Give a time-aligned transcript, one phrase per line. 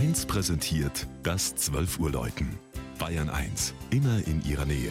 [0.00, 2.58] 1 präsentiert das 12 Uhr Läuten.
[2.98, 4.90] Bayern 1, immer in ihrer Nähe.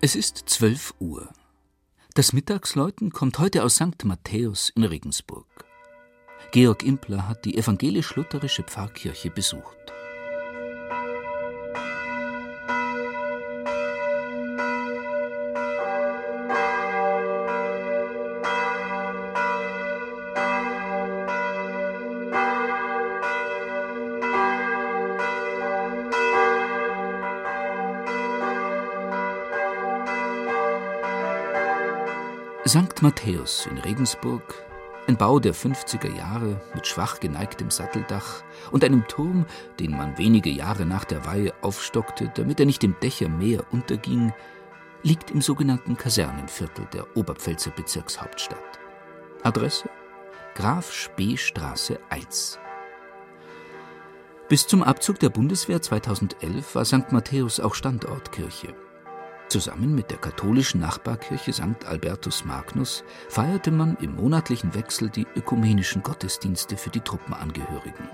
[0.00, 1.28] Es ist 12 Uhr.
[2.14, 4.04] Das Mittagsläuten kommt heute aus St.
[4.04, 5.46] Matthäus in Regensburg.
[6.50, 9.92] Georg Impler hat die evangelisch-lutherische Pfarrkirche besucht.
[32.66, 33.00] St.
[33.00, 34.42] Matthäus in Regensburg,
[35.06, 39.46] ein Bau der 50er Jahre mit schwach geneigtem Satteldach und einem Turm,
[39.78, 44.32] den man wenige Jahre nach der Weihe aufstockte, damit er nicht im Dächermeer unterging,
[45.04, 48.80] liegt im sogenannten Kasernenviertel der Oberpfälzer Bezirkshauptstadt.
[49.44, 49.88] Adresse
[50.56, 52.58] Graf Spee Straße 1.
[54.48, 57.12] Bis zum Abzug der Bundeswehr 2011 war St.
[57.12, 58.74] Matthäus auch Standortkirche.
[59.48, 61.84] Zusammen mit der katholischen Nachbarkirche St.
[61.86, 68.08] Albertus Magnus feierte man im monatlichen Wechsel die ökumenischen Gottesdienste für die Truppenangehörigen.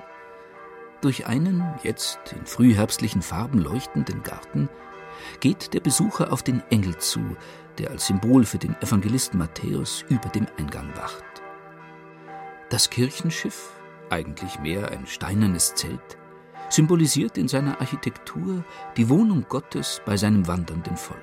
[1.01, 4.69] Durch einen, jetzt in frühherbstlichen Farben leuchtenden Garten,
[5.41, 7.21] geht der Besucher auf den Engel zu,
[7.79, 11.25] der als Symbol für den Evangelisten Matthäus über dem Eingang wacht.
[12.69, 13.71] Das Kirchenschiff,
[14.11, 16.19] eigentlich mehr ein steinernes Zelt,
[16.73, 18.65] symbolisiert in seiner Architektur
[18.97, 21.21] die Wohnung Gottes bei seinem wandernden Volk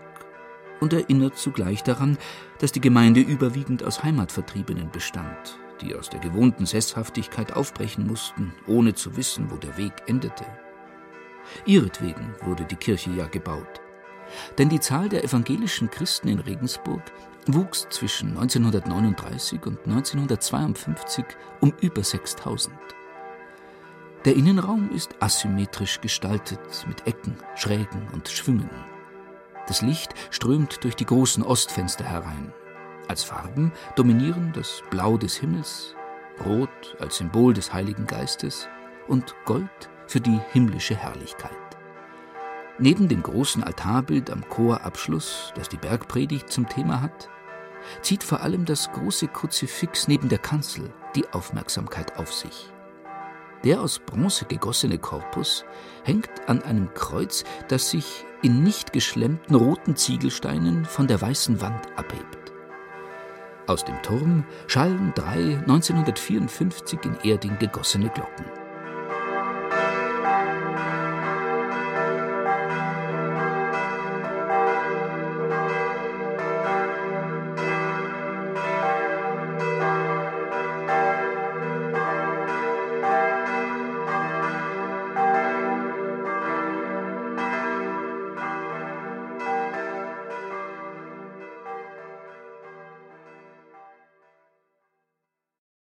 [0.79, 2.17] und erinnert zugleich daran,
[2.59, 8.93] dass die Gemeinde überwiegend aus Heimatvertriebenen bestand, die aus der gewohnten Sesshaftigkeit aufbrechen mussten, ohne
[8.93, 10.45] zu wissen, wo der Weg endete.
[11.65, 13.81] Ihretwegen wurde die Kirche ja gebaut.
[14.59, 17.01] Denn die Zahl der evangelischen Christen in Regensburg
[17.47, 21.25] wuchs zwischen 1939 und 1952
[21.61, 22.98] um über 6000.
[24.29, 28.69] Der Innenraum ist asymmetrisch gestaltet mit Ecken, Schrägen und Schwüngen.
[29.67, 32.53] Das Licht strömt durch die großen Ostfenster herein.
[33.07, 35.95] Als Farben dominieren das Blau des Himmels,
[36.45, 38.69] Rot als Symbol des Heiligen Geistes
[39.07, 41.57] und Gold für die himmlische Herrlichkeit.
[42.77, 47.31] Neben dem großen Altarbild am Chorabschluss, das die Bergpredigt zum Thema hat,
[48.03, 52.71] zieht vor allem das große Kruzifix neben der Kanzel die Aufmerksamkeit auf sich.
[53.63, 55.65] Der aus Bronze gegossene Korpus
[56.03, 61.87] hängt an einem Kreuz, das sich in nicht geschlemmten roten Ziegelsteinen von der weißen Wand
[61.97, 62.53] abhebt.
[63.67, 68.58] Aus dem Turm schallen drei 1954 in Erding gegossene Glocken.